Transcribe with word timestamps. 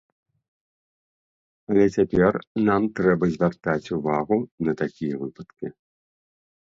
Але 1.73 1.83
цяпер 1.99 2.33
нам 2.69 2.83
трэба 3.01 3.25
звяртаць 3.37 3.91
увагу 3.99 4.35
на 4.69 4.79
такія 4.81 5.15
выпадкі. 5.25 5.67